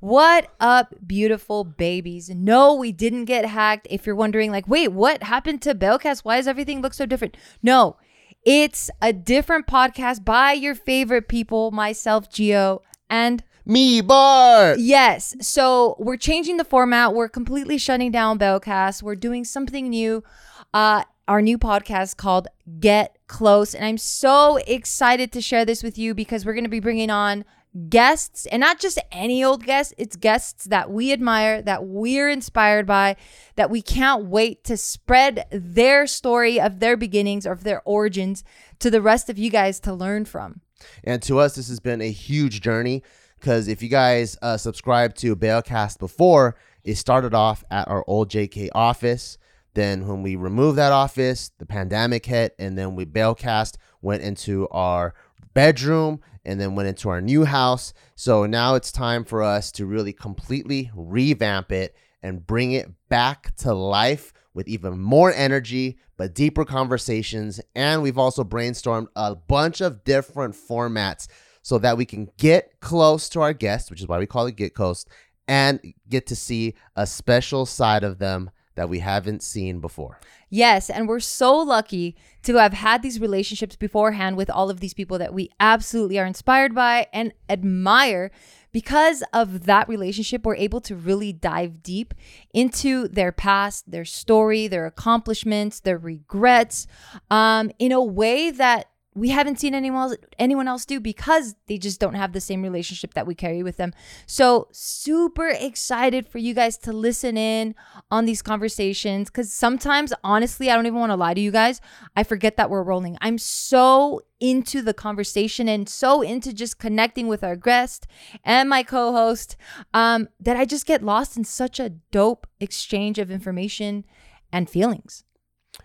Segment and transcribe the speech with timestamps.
[0.00, 2.30] What up, beautiful babies?
[2.30, 3.86] No, we didn't get hacked.
[3.90, 6.20] If you're wondering, like, wait, what happened to Bailcast?
[6.20, 7.36] Why does everything look so different?
[7.62, 7.98] No,
[8.42, 14.78] it's a different podcast by your favorite people, myself, Geo, and Me, Bart.
[14.78, 15.36] Yes.
[15.42, 17.12] So we're changing the format.
[17.12, 19.02] We're completely shutting down Bailcast.
[19.02, 20.24] We're doing something new.
[20.72, 22.48] Uh, our new podcast called
[22.80, 23.74] Get Close.
[23.74, 27.10] And I'm so excited to share this with you because we're going to be bringing
[27.10, 27.44] on
[27.88, 29.94] guests and not just any old guests.
[29.96, 33.16] It's guests that we admire, that we're inspired by,
[33.56, 38.42] that we can't wait to spread their story of their beginnings or of their origins
[38.80, 40.60] to the rest of you guys to learn from.
[41.04, 43.02] And to us, this has been a huge journey
[43.38, 48.30] because if you guys uh, subscribed to Bailcast before, it started off at our old
[48.30, 49.38] JK office.
[49.74, 54.68] Then when we removed that office, the pandemic hit, and then we Bailcast went into
[54.70, 55.14] our
[55.54, 57.92] bedroom and then went into our new house.
[58.14, 63.54] So now it's time for us to really completely revamp it and bring it back
[63.56, 67.60] to life with even more energy, but deeper conversations.
[67.74, 71.28] And we've also brainstormed a bunch of different formats
[71.62, 74.56] so that we can get close to our guests, which is why we call it
[74.56, 75.04] Get Close,
[75.46, 80.18] and get to see a special side of them that we haven't seen before.
[80.48, 84.94] Yes, and we're so lucky to have had these relationships beforehand with all of these
[84.94, 88.30] people that we absolutely are inspired by and admire.
[88.72, 92.14] Because of that relationship, we're able to really dive deep
[92.54, 96.86] into their past, their story, their accomplishments, their regrets,
[97.30, 101.78] um, in a way that we haven't seen anyone else, anyone else do because they
[101.78, 103.92] just don't have the same relationship that we carry with them.
[104.26, 107.74] So, super excited for you guys to listen in
[108.10, 111.80] on these conversations cuz sometimes honestly, I don't even want to lie to you guys,
[112.14, 113.18] I forget that we're rolling.
[113.20, 118.06] I'm so into the conversation and so into just connecting with our guest
[118.44, 119.56] and my co-host
[119.92, 124.04] um, that I just get lost in such a dope exchange of information
[124.52, 125.24] and feelings.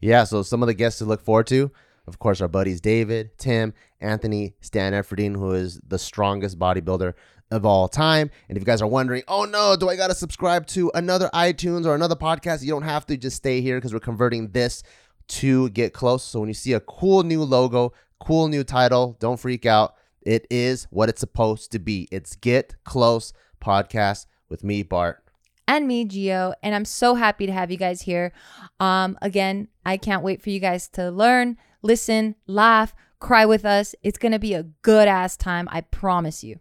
[0.00, 1.70] Yeah, so some of the guests to look forward to
[2.10, 7.14] of course, our buddies David, Tim, Anthony, Stan Efferding, who is the strongest bodybuilder
[7.50, 8.30] of all time.
[8.48, 11.30] And if you guys are wondering, oh no, do I got to subscribe to another
[11.32, 12.62] iTunes or another podcast?
[12.62, 13.16] You don't have to.
[13.16, 14.82] Just stay here because we're converting this
[15.28, 16.24] to get close.
[16.24, 19.94] So when you see a cool new logo, cool new title, don't freak out.
[20.22, 22.08] It is what it's supposed to be.
[22.10, 25.22] It's Get Close Podcast with me, Bart.
[25.66, 26.52] And me, Geo.
[26.62, 28.32] And I'm so happy to have you guys here.
[28.80, 33.94] Um, again, I can't wait for you guys to learn, listen, laugh, cry with us.
[34.02, 35.68] It's going to be a good ass time.
[35.70, 36.60] I promise you.